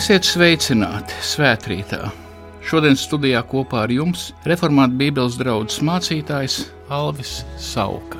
[0.00, 2.06] Esiet sveicināti svētkrītā!
[2.64, 6.54] Šodien studijā kopā ar jums reformāta Bībeles draugs mācītājs
[6.88, 8.16] Alvis Sauka.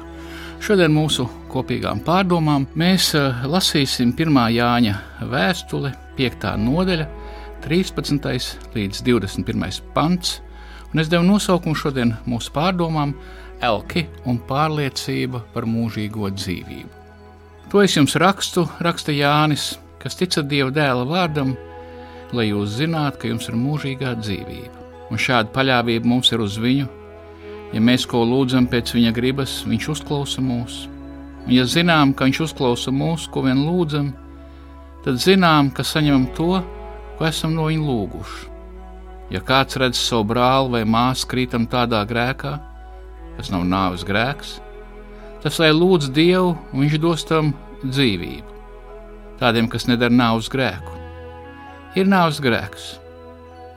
[0.60, 4.40] Šodien mūsu kopīgām pārdomām mēs eh, lasīsim 1.
[4.58, 4.98] Jāņa
[5.30, 6.44] vēstuli, 5.
[6.66, 7.06] nodaļa,
[7.64, 8.28] 13.
[8.76, 9.80] līdz 21.
[9.96, 10.34] pants,
[10.92, 13.16] un es devu nosaukumu šodien mūsu pārdomām
[13.64, 16.92] Elki un pārliecība par mūžīgo dzīvību.
[17.72, 21.56] To es jums rakstu, raksta Jānis, kas ticat Dieva dēla vārdam,
[22.36, 24.86] lai jūs zinātu, ka jums ir mūžīgā dzīvība.
[25.10, 26.86] Un šāda paļāvība mums ir uz viņu.
[27.74, 30.84] Ja mēs ko lūdzam pēc viņa gribas, viņš uzklausa mūs.
[31.46, 34.12] Un ja zinām, ka viņš uzklausa mūs, ko vien lūdzam,
[35.04, 36.60] tad zinām, ka saņemam to,
[37.18, 38.46] ko esam no viņa lūguši.
[39.30, 42.56] Ja kāds redz savu brāli vai māsu krītam tādā grēkā,
[43.38, 44.58] kas nav nāves grēks,
[45.42, 47.54] tas lai lūdz Dievu, un viņš dos tam
[47.86, 48.50] dzīvību
[49.40, 50.99] tādiem, kas nedara nāves grēku.
[51.98, 52.96] Ir nāves grēks,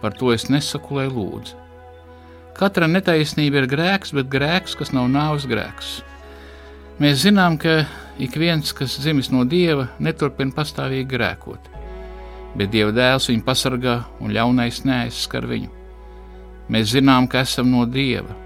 [0.01, 1.59] par to es nesaku, lai lūdzu.
[2.53, 5.95] Katra netaisnība ir grēks, bet grēks, kas nav nāves grēks.
[7.01, 7.87] Mēs zinām, ka
[8.21, 11.71] ik viens, kas dzimis no dieva, neturpina pastāvīgi grēkot,
[12.53, 15.71] bet dieva dēls viņu pasargā un ļaunais neaizskar viņu.
[16.69, 18.37] Mēs zinām, ka esam no dieva,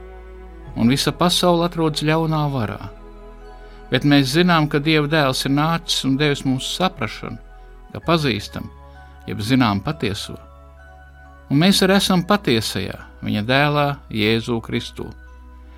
[0.79, 2.85] un visa pasaule atrodas ļaunā varā
[3.91, 7.39] bet mēs zinām, ka Dieva dēls ir nācis un devis mums saprāšanu,
[7.93, 8.67] ka pazīstam,
[9.28, 10.38] jeb zinām patieso.
[11.47, 15.08] Un mēs arī esam patiesajā, viņa dēlā, Jēzu Kristu.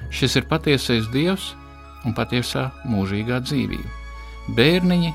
[0.09, 1.51] Šis ir patiesais Dievs
[2.07, 3.95] un patiesā mūžīgā dzīvība.
[4.57, 5.13] Bērniņi,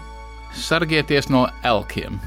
[0.55, 2.21] sargieties no elkiem!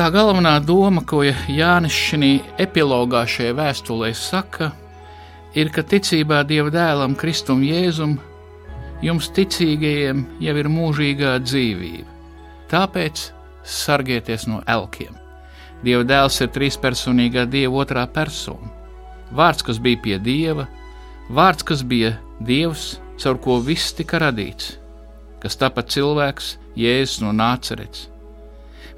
[0.00, 4.70] Tā galvenā doma, ko Jānis šajā epilogā šajā vēstulē saka,
[5.52, 8.14] ir, ka ticībā Dieva dēlam, Kristum Jēzum,
[9.04, 12.06] jums ticīgajiem jau ir mūžīgā dzīvība.
[12.72, 13.26] Tāpēc
[13.60, 15.18] sargieties no elkiem.
[15.84, 18.72] Dieva dēls ir trīspersonīgā Dieva otrā persona.
[19.36, 20.64] Vārds, kas bija pie Dieva,
[21.28, 24.78] vārds, kas bija Dievs, caur ko viss tika radīts,
[25.44, 28.08] kas tāpat cilvēks, Jēzus no Nācerets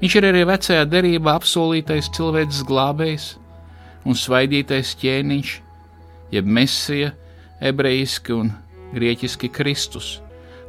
[0.03, 3.27] Viņš ir arī vecajā derībā apsolītais cilvēks glābējs
[4.03, 5.51] un svaidītais ķēniņš,
[6.35, 7.13] jeb mesija,
[7.63, 8.49] ebrejiski un
[8.91, 10.09] grieķiski Kristus,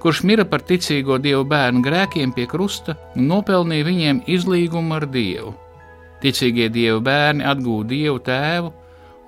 [0.05, 5.51] kurš mira par ticīgo dievu bērnu grēkiem pie krusta un nopelnīja viņiem izlīgumu ar dievu.
[6.23, 8.71] Ticīgie dievu bērni atgūta dievu tēvu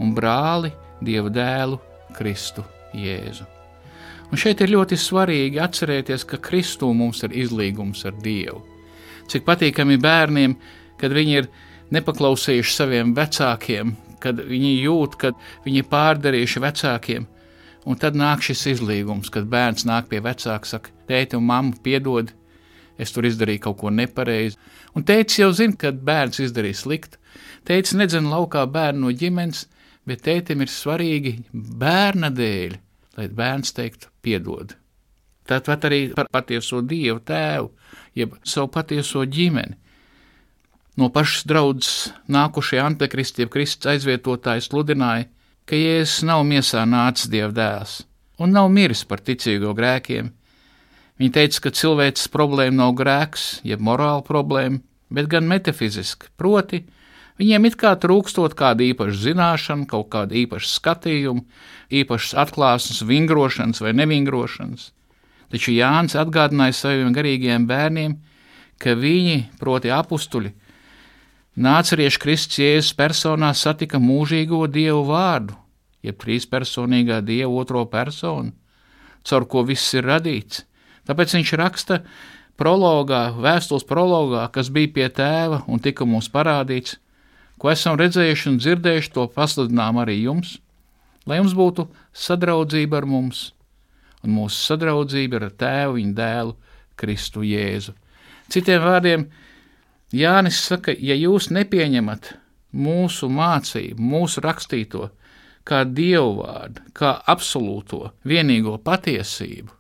[0.07, 0.71] un brāli,
[1.03, 1.81] dievu dēlu,
[2.15, 2.63] Kristu
[2.95, 3.51] Jēzu.
[4.31, 8.76] Un šeit ir ļoti svarīgi atcerēties, ka Kristū mums ir izlīgums ar Dievu
[9.31, 10.57] cik patīkami bērniem,
[11.01, 11.49] kad viņi ir
[11.95, 15.33] nepaklausījuši saviem vecākiem, kad viņi jūt, ka
[15.67, 17.27] viņi ir pārdarījuši vecākiem.
[17.87, 22.33] Un tad nāk šis izlīgums, kad bērns nāk pie vecāka, saka, tēti un mamma, piedod,
[22.99, 24.59] es tur izdarīju kaut ko nepareizi.
[24.97, 27.21] Un tēvs jau zina, kad bērns izdarīja sliktu.
[27.69, 29.67] Tēvs nedzina laukā bērnu no ģimenes,
[30.07, 32.77] bet tētim ir svarīgi bērna dēļ,
[33.19, 34.75] lai bērns teiktu, piedod.
[35.47, 37.71] Tāpat arī par patieso Dievu tēvu,
[38.19, 39.77] jeb savu patieso ģimeni.
[40.97, 41.95] No pašas draudzes
[42.33, 45.29] nākušie antikristi, jeb Kristus aizvietotāji sludināja,
[45.69, 48.01] ka Jēzus nav miesā nācis Dieva dēls
[48.41, 50.29] un nav miris par ticīgo grēkiem.
[51.17, 56.83] Viņa teica, ka cilvēks problēma nav grēks, jeb morāla problēma, bet gan metafiziska, proti,
[57.37, 61.43] Viņiem it kā trūkstot kāda īpaša zināšana, kaut kāda īpaša skatījuma,
[61.93, 64.87] īpašas atklāsmes, vingrošanas vai nevingrošanas.
[65.53, 68.17] Taču Jānis atgādināja saviem garīgajiem bērniem,
[68.83, 70.53] ka viņi, proti, apstuļi,
[71.57, 75.55] nācerieši Kristus Jēzus personā satika mūžīgo dievu vārdu,
[76.05, 78.53] jeb trīspersonīgā dieva otro personu,
[79.27, 80.65] caur ko viss ir radīts.
[81.07, 82.03] Tāpēc viņš raksta
[82.59, 86.99] prologā, vēstules prologā, kas bija pie tēva un tika mums parādīts,
[87.57, 90.59] ko esam redzējuši un dzirdējuši, to pasludinām arī jums,
[91.27, 91.87] lai jums būtu
[92.27, 93.53] sadraudzība ar mums
[94.27, 96.57] un mūsu sadraudzība ar tēvu, viņa dēlu,
[96.97, 97.95] Kristu Jēzu.
[98.53, 99.27] Citiem vārdiem,
[100.15, 102.33] Jānis saka, ja jūs nepieņemat
[102.77, 105.11] mūsu mācību, mūsu rakstīto,
[105.67, 109.73] kā dievu vārdu, kā absolūto, vienīgo patiesību,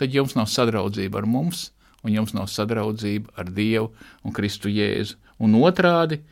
[0.00, 1.70] tad jums nav sadraudzība ar mums,
[2.06, 3.90] un jums nav sadraudzība ar Dievu
[4.24, 5.18] un Kristu Jēzu.
[5.42, 6.22] Un otrādi,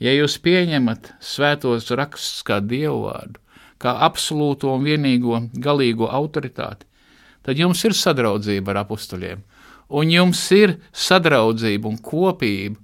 [0.00, 3.40] ja jūs pieņemat svētos rakstus kā Dievu vārdu,
[3.82, 6.86] kā absolūto un vienīgo galīgo autoritāti,
[7.44, 9.44] tad jums ir sadraudzība ar apstuļiem,
[9.94, 12.80] un jums ir sadraudzība un kopība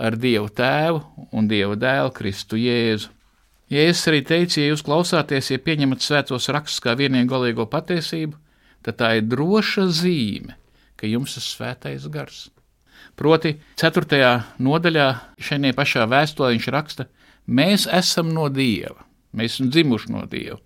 [0.00, 1.00] ar Dievu Tēvu
[1.36, 3.10] un Dieva dēlu Kristu Jēzu.
[3.70, 8.34] Jēzus arī teica, ja jūs klausāties, ja pieņemat svētos rakstus kā vienīgo patiesību,
[8.82, 10.56] tad tā ir droša zīme,
[10.98, 12.48] ka jums ir svētais gars.
[13.14, 14.30] Proti, 4.
[14.58, 15.06] nodaļā
[15.38, 17.06] šajā pašā vēstulē viņš raksta,
[17.46, 19.04] mēs esam no Dieva,
[19.36, 20.58] mēs esam dzimuši no Dieva.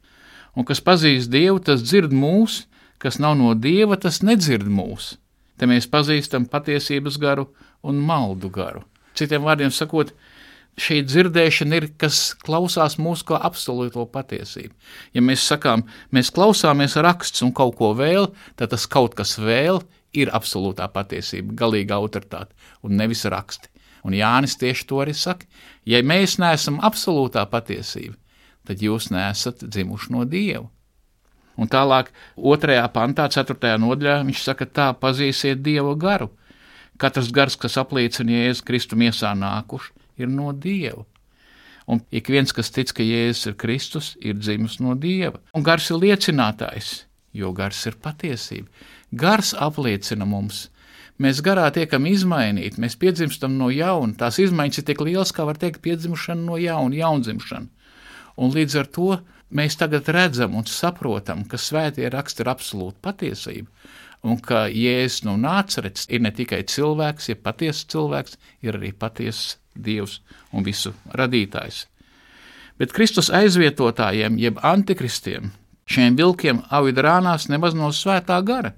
[0.55, 2.63] Un kas pazīst Dievu, tas dzird mūs,
[3.03, 5.15] kas nav no Dieva, tas nedzird mūs.
[5.59, 7.49] Te mēs pazīstam patiesības garu
[7.87, 8.83] un maldu garu.
[9.15, 10.11] Citiem vārdiem sakot,
[10.81, 14.75] šī dzirdēšana ir, kas klausās mūsu kā absolūto patiesību.
[15.15, 19.85] Ja mēs sakām, mēs klausāmies rakstus un kaut ko vēl, tad tas kaut kas vēl
[20.15, 23.71] ir absolūtā patiesība, galīga autoritāte un nevis raksti.
[24.05, 25.47] Un Jānis tieši to arī saka.
[25.89, 28.19] Ja mēs neesam absolūtā patiesība,
[28.69, 30.67] tad jūs neesat dzimuši no Dieva.
[31.61, 36.31] Un tālāk, otrajā pantā, ceturtajā nodaļā, viņš saka, tā pazīsiet Dieva garu.
[36.99, 39.93] Katrs gars, kas apliecina Jēzus Kristu miesā nākuši,
[40.23, 41.05] ir no Dieva.
[41.91, 45.43] Un ik viens, kas tic, ka Jēzus ir Kristus, ir dzimis no Dieva.
[45.55, 47.05] Un gars ir liecinātājs,
[47.37, 48.71] jo gars ir patiesība.
[49.15, 50.69] Gars apliecina mums.
[51.23, 54.17] Mēs garā tiekam izmainīti, mēs piedzimstam no jauna.
[54.19, 57.69] Tās izmaiņas ir tik lielas, kā var teikt, piedzimšana no jauna, jaundzimšana.
[58.43, 59.11] Un līdz ar to
[59.55, 63.71] mēs tagad redzam un saprotam, ka svētie raksti ir absolūta patiesība,
[64.25, 69.61] un ka Jēzus no nācerets ir ne tikai cilvēks, ir patiesa cilvēks, ir arī patiesa
[69.75, 70.21] Dievs
[70.53, 71.87] un visu radītājs.
[72.79, 75.53] Bet Kristus aizvietotājiem, jeb antikristiem,
[75.87, 78.75] šiem vilkiem avidrānās nemaz no svētā gara.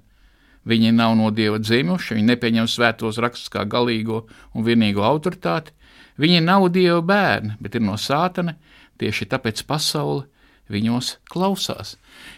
[0.66, 5.72] Viņi nav no dieva dzimuši, viņi nepieņem svētos rakstus kā galīgo un vienīgo autoritāti.
[6.18, 8.56] Viņi nav dieva bērni, bet ir no sātana,
[8.98, 10.26] tieši tāpēc pasaule
[10.72, 11.94] viņos klausās.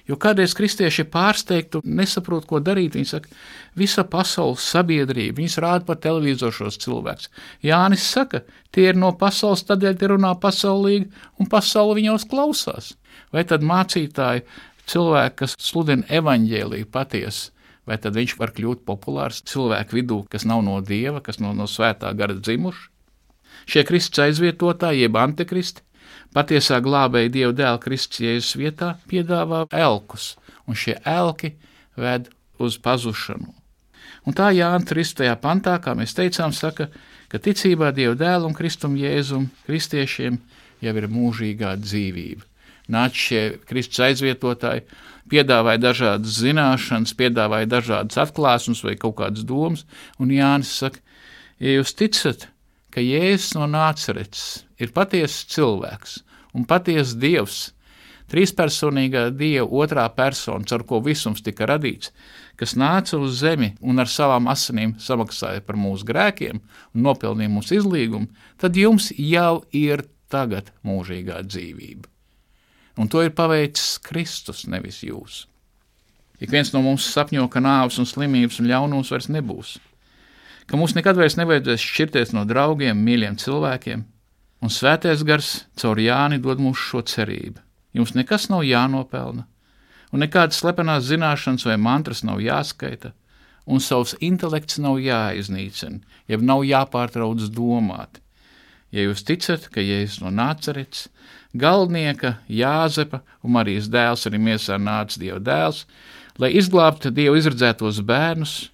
[0.08, 2.96] Jo kādreiz kristieši ir pārsteigti un nesaprot, ko darīt.
[2.96, 3.32] Viņi saka,
[3.78, 7.30] visa pasaules sabiedrība, viņas rāda par televizoru šos cilvēkus.
[7.64, 8.42] Jānis saka,
[8.74, 11.08] tie ir no pasaules, tādēļ tie runā pasaulīgi,
[11.40, 12.92] un pasaule viņos klausās.
[13.32, 14.44] Vai tad mācītāji,
[14.88, 17.50] cilvēki, kas sludina evaņģēlīju patiesi,
[17.88, 21.64] vai tad viņš var kļūt populārs cilvēku vidū, kas nav no dieva, kas nav no,
[21.64, 22.88] no svētā gara dzimuši?
[23.68, 25.82] Šie Kristus aizvietotāji, jeb antikristi,
[26.36, 31.54] patiesā glābēja Dieva dēla Kristus Jēzus vietā, piedāvā elkus, un šie elki
[31.96, 33.54] ved uz pazušanu.
[34.28, 35.30] Un tā Jānis 3.
[35.40, 36.88] pantā, kā mēs teicām, saka,
[37.32, 40.38] ka ticībā Dieva dēlu un Kristum Jēzum kristiešiem
[40.84, 42.44] jau ir mūžīgā dzīvība.
[42.92, 44.86] Nāca šie Kristus aizvietotāji,
[45.28, 49.84] piedāvāja dažādas zināšanas, piedāvāja dažādas atklāsmes vai kaut kādas domas,
[50.20, 51.02] un Jānis saka,
[51.60, 52.48] ja jūs ticat,
[52.94, 56.20] ka Jēzus no nācerets ir patiesas cilvēks
[56.56, 57.58] un patiesas dievs,
[58.28, 62.12] trīspersonīgā dieva otrā persona, ar ko visums tika radīts,
[62.60, 67.78] kas nāca uz zemi un ar savām asinīm samaksāja par mūsu grēkiem un nopelnīja mūsu
[67.78, 68.28] izlīgumu,
[68.60, 72.08] tad jums jau ir tagad mūžīgā dzīvība.
[72.98, 75.46] Un to ir paveicis Kristus, nevis jūs.
[76.42, 79.76] Ik viens no mums sapņo, ka nāves un slimības un ļaunums vairs nebūs,
[80.68, 84.04] ka mums nekad vairs nevajadzēs šķirties no draugiem, mīļiem cilvēkiem,
[84.60, 87.62] un svētais gars caur Jāni dod mums šo cerību.
[87.96, 89.46] Jums nekas nav jānopelna,
[90.12, 93.14] un nekādas slepenās zināšanas vai mantras nav jāskaita,
[93.68, 98.20] un savs intelekts nav jāiznīcina, jeb nav jāpārtrauc domāt.
[98.92, 101.08] Ja jūs ticat, ka Jēzus no nācerets,
[101.56, 105.84] Galdnieka, Jāzepa un Marijas dēls arī miesā nāca Dieva dēls,
[106.40, 108.68] lai izglābtu Dievu izredzētos bērnus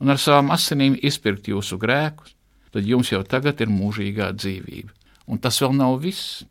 [0.00, 2.34] un ar savām asinīm izpirkt jūsu grēkus,
[2.74, 4.92] tad jums jau tagad ir mūžīgā dzīvība.
[5.26, 6.44] Un tas vēl nav viss.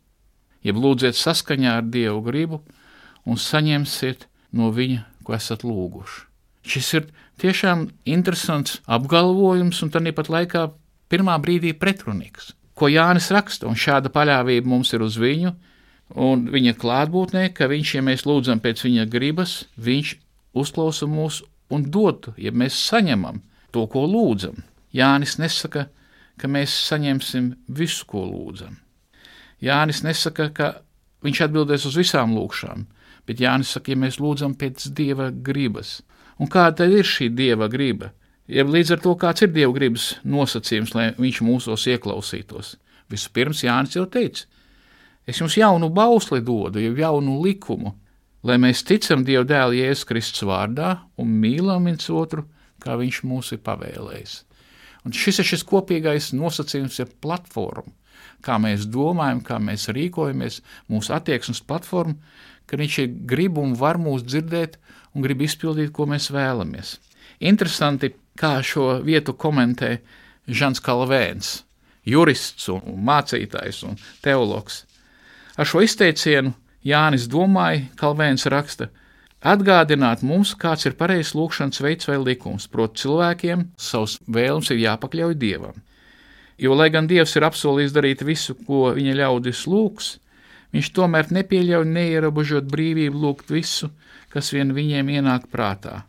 [0.66, 2.60] Jeb lūdziet saskaņā ar Dievu gribu
[3.26, 4.26] un saņemsiet
[4.58, 6.24] no viņa, ko esat lūguši.
[6.66, 10.66] Šis ir tiešām interesants apgalvojums un tāpat laikā
[11.12, 15.54] pirmā brīdī pretrunīgs ko Jānis raksta, un šāda paļāvība mums ir uz viņu,
[16.22, 20.12] un viņa klātbūtnē, ka viņš, ja mēs lūdzam pēc viņa gribas, viņš
[20.56, 21.40] uzklausa mūs
[21.72, 23.40] un dod, ja mēs saņemam
[23.74, 24.62] to, ko lūdzam.
[24.94, 25.86] Jānis nesaka,
[26.40, 28.76] ka mēs saņemsim visu, ko lūdzam.
[29.62, 30.68] Jānis nesaka, ka
[31.24, 32.84] viņš atbildēs uz visām lūgšanām,
[33.26, 36.00] bet Jānis saka, ja mēs lūdzam pēc dieva gribas.
[36.38, 38.12] Un kāda tad ir šī dieva griba?
[38.46, 42.76] Jeb līdz ar to, kāds ir Dieva gribas nosacījums, lai viņš mūsos ieklausītos.
[43.10, 44.46] Vispirms Jānis jau teica,
[45.26, 47.96] es jums jaunu bausli dodu, jau jaunu likumu,
[48.46, 52.46] lai mēs ticam Dieva dēla Jēzus Kristus vārdā un mīlam viens otru,
[52.82, 54.40] kā Viņš mūs ir pavēlējis.
[55.06, 57.90] Un šis ir šis kopīgais nosacījums, ir platforma,
[58.42, 60.60] kā mēs domājam, kā mēs rīkojamies,
[60.90, 62.14] mūsu attieksmes platforma,
[62.66, 64.78] ka Viņš grib un var mūs dzirdēt
[65.14, 66.96] un grib izpildīt, ko mēs vēlamies.
[67.40, 69.96] Interesanti, kā šo vietu komentē
[70.46, 71.52] Žants Kalvēns,
[72.06, 74.84] jurists un mācītājs un teologs.
[75.56, 76.52] Ar šo izteicienu
[76.86, 78.90] Jānis domāja, Kalvēns raksta,
[79.42, 85.34] atgādināt mums, kāds ir pareizs lūkšanas veids vai likums, proti cilvēkiem savus vēlmes ir jāpakļauj
[85.40, 85.80] Dievam.
[86.62, 90.12] Jo, lai gan Dievs ir apsolījis darīt visu, ko viņa ļaudis lūgs,
[90.72, 93.90] viņš tomēr nepieļauj neierobežot brīvību lūgt visu,
[94.32, 96.04] kas vien viņiem ienāk prātā.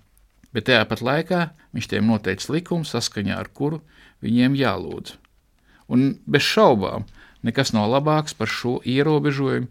[0.54, 1.42] Bet tajā pat laikā
[1.76, 3.82] viņš tiem noteica likumu, saskaņā ar kuru
[4.24, 5.18] viņiem jālūdz.
[5.92, 7.06] Un bez šaubām
[7.44, 9.68] nekas nav labāks par šo ierobežojumu,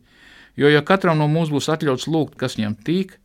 [0.56, 3.16] Jo, ja katram no mums būs atļauts lūgt, kas viņam tīk,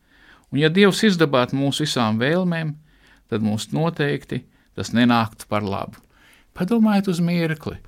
[0.52, 2.74] un ja Dievs izdabātu mūsu visām vēlmēm,
[3.32, 4.42] tad mums noteikti
[4.76, 6.00] tas nenāktu par labu.
[6.56, 7.78] Padomājiet uz mirkli,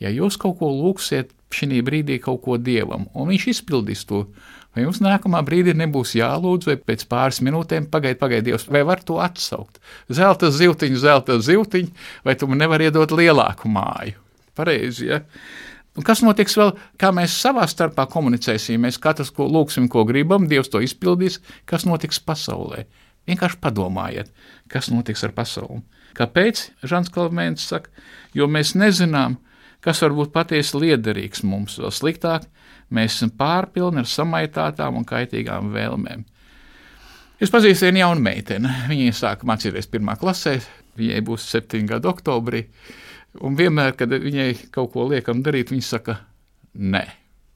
[0.00, 4.26] ja jūs kaut ko lūgsiet šī brīdī kaut ko Dievam, un Viņš izpildīs to,
[4.74, 9.02] vai jums nākamā brīdī nebūs jālūdz, vai pēc pāris minūtēm pagaid, pagaid, Dievs, vai var
[9.02, 9.80] to atsaukt?
[10.12, 11.90] Zelta ziltiņu, zelta ziltiņu,
[12.24, 14.20] vai tu man nevar iedot lielāku māju?
[14.54, 15.22] Pareizi, ja?
[15.98, 16.70] Un kas notiks vēl,
[17.00, 18.78] kā mēs savā starpā komunicēsim?
[18.84, 21.40] Mēs katrs ko lūgsim, ko gribam, Dievs to izpildīs.
[21.66, 22.84] Kas notiks pasaulē?
[23.28, 24.30] Vienkārši padomājiet,
[24.70, 25.82] kas notiks ar pasauli.
[26.18, 26.62] Kāpēc?
[26.86, 27.90] Žants Kalmēns saka,
[28.34, 29.36] jo mēs nezinām,
[29.84, 31.78] kas var būt patiesi liederīgs mums.
[31.82, 32.46] Vēl sliktāk,
[32.90, 36.24] mēs esam pārpilni ar samaitātām un kaitīgām vēlmēm.
[37.40, 38.70] Es pazīstu vienu jaunu meiteni.
[38.90, 40.58] Viņa sāka mācīties pirmā klasē,
[41.00, 42.66] viņai būs septiņi gadi oktobrī.
[43.38, 46.16] Un vienmēr, kad viņai kaut ko liekam darīt, viņa saka,
[46.74, 47.04] nē.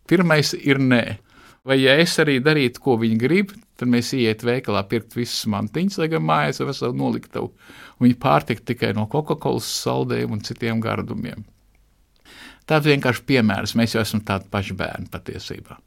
[0.07, 1.05] Pirmais ir nē.
[1.65, 5.97] Vai ja es arī darītu, ko viņa grib, tad mēs ietu veikalā, pirkt visas mantiņas,
[5.99, 7.51] lai gan mājās ir vesela noliktavu.
[8.05, 11.43] Viņa pārtika tikai no Coca-Cola saldējuma un citiem gardumiem.
[12.69, 13.75] Tāds vienkārši piemērs.
[13.81, 15.81] Mēs jau esam tādi paši bērni patiesībā.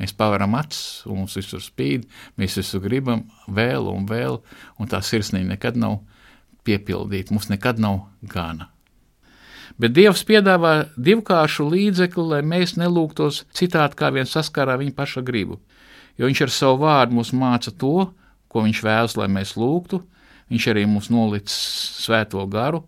[0.00, 2.08] Mēs pavaram acis, un mums visur spīd,
[2.40, 4.40] mēs visu gribam vēl un vēl,
[4.80, 6.00] un tā sirsnība nekad nav
[6.66, 7.36] piepildīta.
[7.36, 8.71] Mums nekad nav gana.
[9.82, 15.58] Bet Dievs piedāvā divkāršu līdzekli, lai mēs nelūgtos citādi, kā vien saskarā viņa paša gribu.
[16.14, 18.06] Jo viņš ar savu vārdu mums māca to,
[18.46, 19.98] ko viņš vēlas, lai mēs lūgtu.
[20.52, 21.56] Viņš arī mums nolicis
[22.04, 22.84] svēto garu,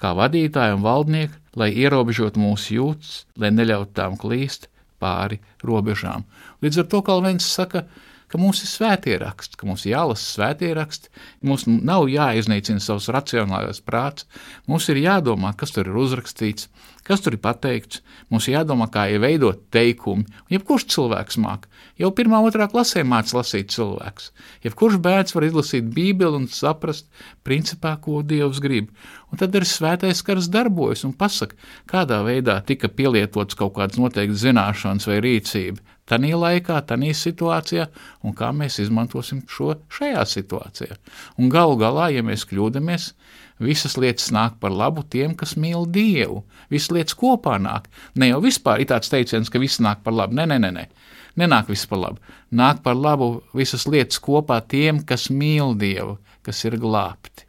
[0.00, 4.70] kā vadītāju un valdnieku, lai ierobežotu mūsu jūtas, lai neļautu tām klīst
[5.02, 6.24] pāri robežām.
[6.64, 10.24] Līdz ar to Kalvins saka, ka ka mums ir svētie raksti, ka mums ir jālasa
[10.34, 11.10] svētie raksti,
[11.48, 14.28] mums nav jāiznīcina savs racionālais prāts,
[14.68, 16.68] mums ir jādomā, kas tur ir uzrakstīts,
[17.08, 20.26] kas tur ir pateikts, mums ir jādomā, kā ir veidot teikumi.
[20.52, 21.64] Jebkurš cilvēks māk,
[22.00, 24.30] jau pirmā, otrā klasē mācās lasīt cilvēks.
[24.66, 27.08] Jebkurš bērns var izlasīt Bībeli un saprast,
[27.48, 28.92] principā, ko Dievs grib.
[29.32, 31.56] Un tad arī svētais kars darbojas un pasaka,
[31.88, 37.88] kādā veidā tika pielietots kaut kādas noteiktas zināšanas vai rīcība tajā laikā, tajā situācijā,
[38.24, 40.96] un kā mēs izmantosim šo šajā situācijā.
[41.38, 43.12] Un galu galā, ja mēs kļūdāmies,
[43.62, 46.42] visas lietas nāk par labu tiem, kas mīl Dievu.
[46.72, 47.90] Visas lietas kopā nāk.
[48.14, 50.38] Ne jau vispār ir tāds teiciens, ka viss nāk par labu.
[50.38, 50.72] Nē, nē, nē.
[50.78, 50.88] nē.
[51.38, 52.22] Nenāk viss par labu.
[52.50, 57.46] Nāk par labu visas lietas kopā tiem, kas mīl Dievu, kas ir glābti.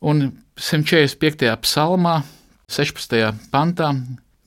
[0.00, 1.48] Un 145.
[1.64, 2.20] psalmā,
[2.68, 3.30] 16.
[3.52, 3.94] pantā,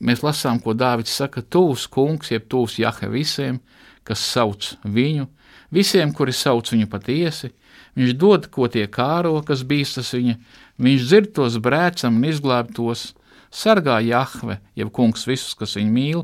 [0.03, 3.60] mēs lasām, ko Dāvids saka, tūs kungs, jeb tūs Jahe visiem,
[4.07, 5.27] kas sauc viņu,
[5.74, 7.53] visiem, kuri sauc viņu patiesi,
[7.98, 10.38] viņš dod, ko tie kāro, kas bīstas viņa,
[10.83, 13.12] viņš dzird tos brēcam un izglāb tos,
[13.53, 16.24] sargā Jahve, jeb kungs visus, kas viņu mīl,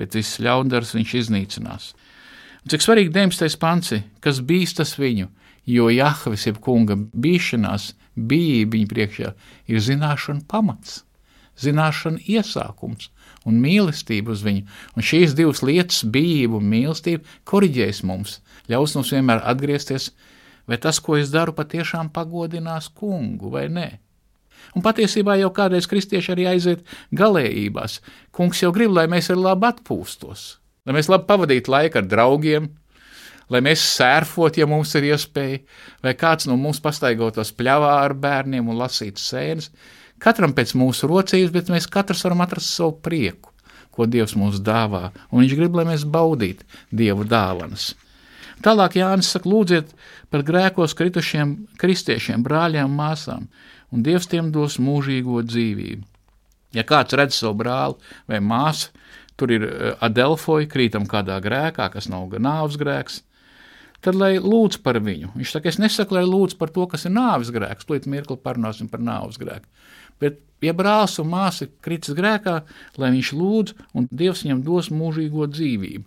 [0.00, 1.92] bet viss ļaundars viņš iznīcinās.
[2.64, 3.60] Un cik svarīgi 19.
[3.60, 5.28] panci, kas bīstas viņu,
[5.70, 9.32] jo Jahves, jeb kunga bīšanās, bija viņa priekšā,
[9.70, 11.02] ir zināšana pamats
[11.60, 13.10] zināšana iesākums
[13.48, 14.66] un mīlestība uz viņu.
[14.96, 18.38] Un šīs divas lietas, bijība un mīlestība, korģēs mums,
[18.70, 20.10] ļaus mums vienmēr atgriezties,
[20.68, 23.88] vai tas, ko es daru, patiešām pagodinās kungu vai nē.
[24.76, 26.84] Un patiesībā jau kādreiz kristieši arī aiziet
[27.16, 27.98] galējībās.
[28.36, 30.44] Kungs jau grib, lai mēs ar labi atpūstos,
[30.86, 32.68] lai mēs labi pavadītu laiku ar draugiem,
[33.50, 35.62] lai mēs sērfot, ja mums ir iespēja,
[36.04, 39.72] vai kāds no mums pastaigotos pļavā ar bērniem un lasītu sēnes.
[40.20, 43.54] Katram pēc mūsu rocības, bet mēs katrs varam atrast savu prieku,
[43.94, 47.94] ko Dievs mums dāvā, un Viņš grib, lai mēs baudītu Dieva dāvanas.
[48.60, 49.94] Tālāk Jānis saka, lūdziet
[50.28, 53.48] par grēkos kritušiem kristiešiem, brāļiem, māsām,
[53.90, 56.04] un Dievs tiem dos mūžīgo dzīvību.
[56.76, 57.96] Ja kāds redz savu brāli
[58.28, 58.92] vai māsu,
[59.40, 63.22] tur ir eh, adelfoja, krītam kādā grēkā, kas nav nāves grēks,
[64.04, 65.32] tad lai lūdz par viņu.
[65.36, 67.86] Viņš saka, es nesaku, lai lūdz par to, kas ir nāves grēks.
[67.88, 69.68] Tūlīt mirkli parunāsim par nāves grēku.
[70.20, 72.60] Bet, ja brālis un māsa ir kritis grēkā,
[73.00, 76.04] lai viņš lūdz, un Dievs viņam dos mūžīgo dzīvību.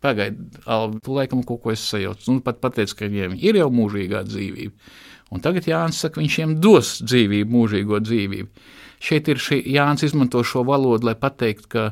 [0.00, 0.62] Pagaidiet,
[1.04, 2.30] tu laikam kaut ko esi sajaucis.
[2.32, 4.94] Nu, pat pateici, ka viņiem ir jau mūžīgā dzīvība.
[5.30, 8.64] Un tagad Jānis saka, viņš viņiem dos dzīvību, mūžīgo dzīvību.
[9.00, 11.84] Šeit ir šī, Jānis izmanto šo valodu, lai pateiktu, ka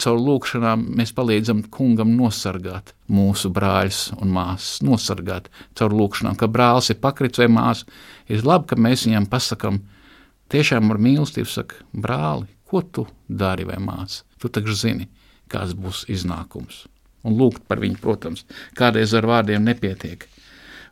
[0.00, 6.92] caur lūkšanām mēs palīdzam kungam nosargāt mūsu brāļus un māsas, nosargāt caur lūkšanām, ka brālis
[6.92, 7.88] ir pakrits vai māsa.
[8.32, 9.82] Ir labi, ka mēs viņam pasakām,
[10.52, 14.24] tiešām ar mīlestību saka, brāli, ko tu dari vai māsa?
[14.40, 15.08] Tu taču zini,
[15.52, 16.86] kāds būs iznākums
[17.22, 18.46] un lūgt par viņu, protams,
[18.78, 20.26] kādreiz ar vārdiem nepietiek.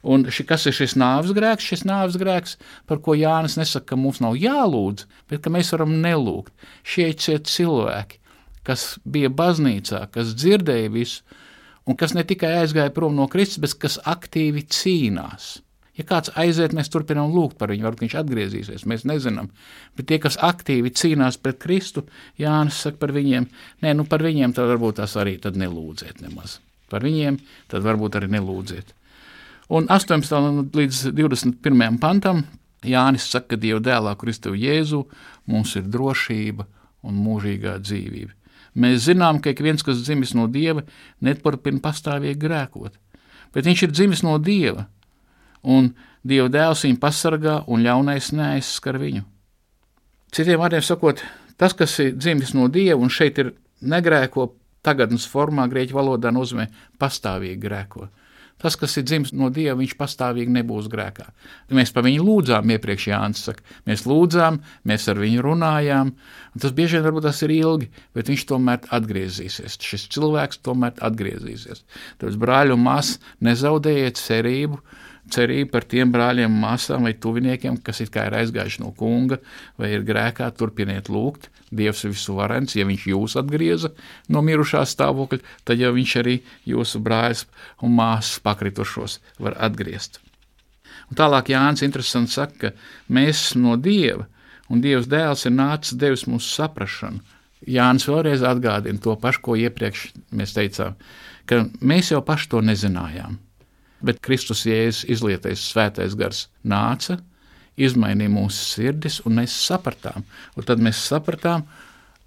[0.01, 1.67] Un ši, kas ir šis nāves grēks?
[1.73, 2.57] Šis nāves grēks,
[2.89, 6.55] par ko Jānis nesaka, ka mums nav jālūdz, bet ka mēs varam nelūgt.
[6.87, 8.21] Šie ir cilvēki,
[8.67, 11.25] kas bija baznīcā, kas dzirdēja visu,
[11.89, 15.59] un kas ne tikai aizgāja prom no Kristus, bet kas aktīvi cīnās.
[15.99, 19.51] Ja kāds aiziet, mēs turpinām lūgt par viņu, varbūt viņš atgriezīsies, mēs nezinām.
[19.99, 22.07] Bet tie, kas aktīvi cīnās pret Kristu,
[22.41, 23.49] Jānis saka par viņiem,
[23.85, 26.61] nē, nu par viņiem tad varbūt tās arī nelūdziet nemaz.
[26.91, 27.37] Par viņiem
[27.69, 28.95] tad varbūt arī nelūdziet.
[29.71, 30.73] Un 18.
[30.75, 32.01] līdz 21.
[32.01, 32.47] pantam
[32.87, 35.05] Jānis saka, ka Dieva dēlā Kristu Jēzu
[35.47, 36.67] mums ir drošība
[37.05, 38.40] un mūžīgā dzīvība.
[38.75, 40.85] Mēs zinām, ka ik viens, kas dzimis no Dieva,
[41.25, 42.95] neturpina pastāvīgi grēkot,
[43.55, 44.87] bet viņš ir dzimis no Dieva
[45.63, 49.25] un Dieva dēls viņu pasargā, un ļaunais neaizskar viņu.
[50.31, 51.23] Citiem vārdiem sakot,
[51.59, 54.51] tas, kas ir dzimis no Dieva, un šeit ir negrēko
[54.85, 56.69] tagadnes formā, grieķu valodā nozīmē
[57.01, 58.09] pastāvīgi grēko.
[58.61, 61.27] Tas, kas ir dzimis no Dieva, viņš pastāvīgi nebūs grēkā.
[61.77, 66.13] Mēs par viņu lūdzām, iepriekš Jānis saka, mēs lūdzām, mēs ar viņu runājām,
[66.55, 69.79] un tas bieži vien varbūt tas ir ilgi, bet viņš tomēr atgriezīsies.
[69.81, 71.85] Šis cilvēks tomēr atgriezīsies.
[72.21, 74.83] Tāpēc brāļi un māsas nezaudējiet cerību,
[75.33, 79.41] cerība par tiem brāļiem, māsām vai tuviniekiem, kas ir aizgājuši no kunga
[79.79, 81.49] vai ir grēkā, turpiniet lūgt.
[81.71, 83.93] Dievs ir visuvarens, ja viņš jūs atgrieza
[84.29, 87.45] no mirušā stāvokļa, tad jau viņš arī jūsu brāļus
[87.87, 90.19] un māsas pakritušos var atgriezt.
[91.11, 94.27] Un tālāk Jānis interesanti saka, ka mēs esam no Dieva,
[94.71, 97.23] un Dievs dēls ir nācis devis mums saprašanu.
[97.71, 100.99] Jānis vēlreiz atgādina to pašu, ko iepriekš mēs teicām,
[101.47, 103.39] ka mēs jau paši to nezinājām
[104.05, 107.19] bet Kristus Jēzus izlietais svētais gars nāca,
[107.81, 110.25] izmainīja mūsu sirdis, un mēs sapratām.
[110.57, 111.65] Un tad mēs sapratām,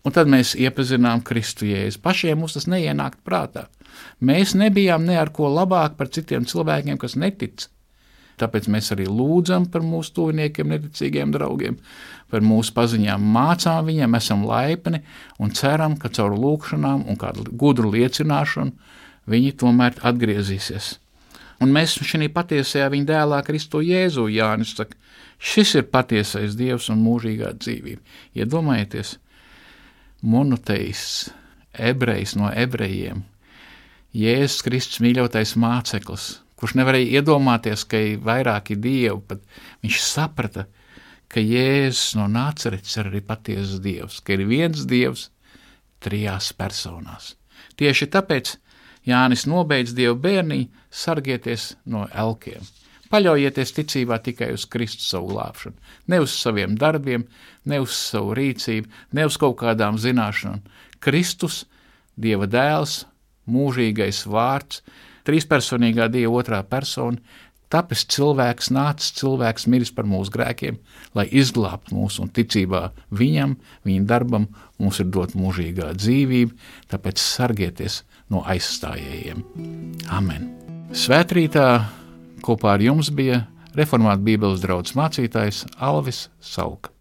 [0.04, 2.02] un tad mēs iepazinām Kristu Jēzu.
[2.04, 3.68] Pašiem mums tas neienākt prātā.
[4.24, 7.68] Mēs nebijām ne ar ko labāk par citiem cilvēkiem, kas netic.
[8.42, 11.78] Tāpēc mēs arī lūdzam par mūsu tuviniekiem, neticīgiem draugiem,
[12.34, 15.04] par mūsu paziņām, mācām viņiem, esam laipni
[15.38, 18.74] un ceram, ka caur lūgšanām un kādu gudru liecināšanu
[19.30, 20.96] viņi tomēr atgriezīsies
[21.64, 24.98] Un mēs šajā patiesajā viņa dēlā Kristo Jēzu Jānis saka,
[25.40, 28.02] šis ir patiesais Dievs un mūžīgā dzīvība.
[28.36, 29.18] Iedomājieties,
[30.28, 31.30] monoteists,
[31.74, 33.24] ebrejs no ebrejiem,
[34.14, 36.26] Jēzus Kristus mīļotais māceklis,
[36.60, 39.42] kurš nevarēja iedomāties, ka ir vairāki dievi, pat
[39.82, 40.68] viņš saprata,
[41.34, 45.32] ka Jēzus no Nāceretes ir arī patiesas dievs, ka ir viens dievs
[46.04, 47.34] trijās personās.
[47.80, 48.54] Tieši tāpēc
[49.08, 52.64] Jānis nobeidz dievu bērnī, sargieties no elkiem.
[53.14, 55.76] Paļaujieties ticībā tikai uz Kristus savu glābšanu,
[56.10, 57.28] ne uz saviem darbiem,
[57.70, 60.64] ne uz savu rīcību, ne uz kaut kādām zināšanām.
[61.04, 61.66] Kristus,
[62.14, 63.08] Dieva dēls,
[63.50, 64.84] mūžīgais vārds,
[65.26, 67.18] trīspersonīgā Dieva otrā persona,
[67.74, 70.76] Tāpēc cilvēks nācis, cilvēks miris par mūsu grēkiem,
[71.18, 72.84] lai izglābtu mūs un ticībā
[73.18, 73.56] viņam,
[73.88, 74.46] viņa darbam,
[74.78, 76.54] mums ir dot mūžīgā dzīvība,
[76.94, 79.44] tāpēc sargieties no aizstājējiem.
[80.14, 80.50] Amen!
[80.94, 81.68] Svētrītā
[82.46, 83.44] kopā ar jums bija
[83.78, 86.93] reformāta Bībeles draugs mācītājs Alvis Sauka.